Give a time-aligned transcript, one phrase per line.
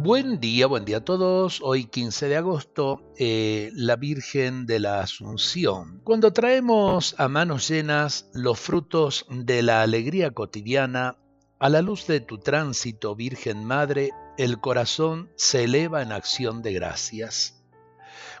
[0.00, 1.60] Buen día, buen día a todos.
[1.60, 6.00] Hoy 15 de agosto, eh, la Virgen de la Asunción.
[6.04, 11.16] Cuando traemos a manos llenas los frutos de la alegría cotidiana,
[11.58, 16.74] a la luz de tu tránsito, Virgen Madre, el corazón se eleva en acción de
[16.74, 17.60] gracias.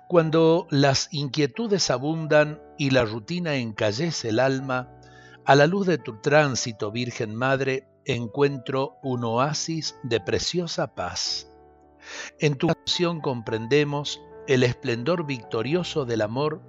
[0.06, 4.97] Cuando las inquietudes abundan y la rutina encallece el alma,
[5.48, 11.50] a la luz de tu tránsito, Virgen Madre, encuentro un oasis de preciosa paz.
[12.38, 16.60] En tu canción comprendemos el esplendor victorioso del amor,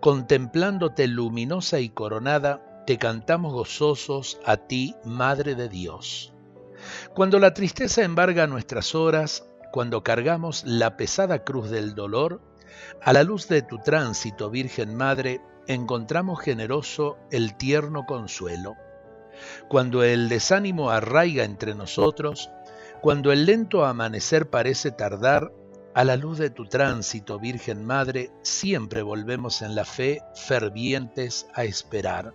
[0.00, 6.34] contemplándote luminosa y coronada, te cantamos gozosos a ti, Madre de Dios.
[7.14, 12.42] Cuando la tristeza embarga nuestras horas, cuando cargamos la pesada cruz del dolor,
[13.00, 18.74] a la luz de tu tránsito, Virgen Madre, encontramos generoso el tierno consuelo.
[19.68, 22.50] Cuando el desánimo arraiga entre nosotros,
[23.00, 25.52] cuando el lento amanecer parece tardar,
[25.94, 31.64] a la luz de tu tránsito, Virgen Madre, siempre volvemos en la fe fervientes a
[31.64, 32.32] esperar.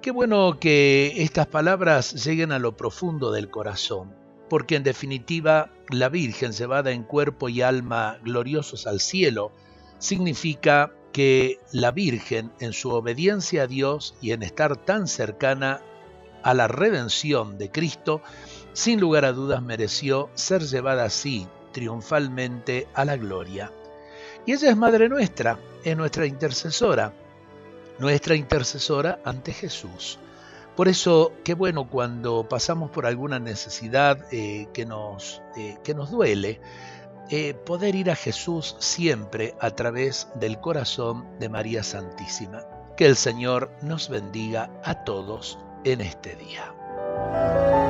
[0.00, 4.16] Qué bueno que estas palabras lleguen a lo profundo del corazón,
[4.48, 9.52] porque en definitiva la Virgen llevada en cuerpo y alma gloriosos al cielo
[9.98, 15.80] significa que la Virgen, en su obediencia a Dios y en estar tan cercana
[16.42, 18.22] a la redención de Cristo,
[18.72, 23.70] sin lugar a dudas mereció ser llevada así, triunfalmente, a la gloria.
[24.46, 27.12] Y ella es Madre nuestra, es nuestra intercesora,
[27.98, 30.18] nuestra intercesora ante Jesús.
[30.76, 36.10] Por eso, qué bueno cuando pasamos por alguna necesidad eh, que, nos, eh, que nos
[36.10, 36.60] duele,
[37.30, 42.62] eh, poder ir a Jesús siempre a través del corazón de María Santísima.
[42.96, 47.81] Que el Señor nos bendiga a todos en este día.